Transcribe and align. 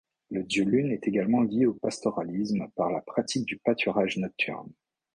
Le 0.31 0.41
dieu 0.41 0.63
Lune 0.65 0.89
est 0.91 1.07
également 1.07 1.43
lié 1.43 1.67
au 1.67 1.75
pastoralisme 1.75 2.67
par 2.75 2.89
la 2.89 3.01
pratique 3.01 3.45
du 3.45 3.57
pâturage 3.57 4.17
nocturne. 4.17 4.71